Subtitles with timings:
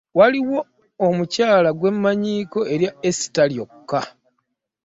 [0.19, 0.59] Waliwo
[1.07, 4.01] omukyala gw'amanyiiko erya Esther lyokka